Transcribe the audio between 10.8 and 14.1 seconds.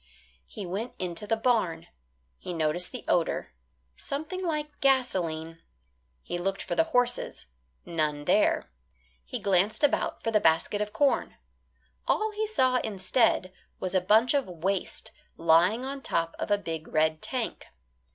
of corn. All he saw, instead, was a